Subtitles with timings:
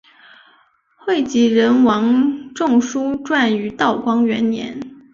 [0.95, 4.79] 会稽人王仲舒撰于道光元年。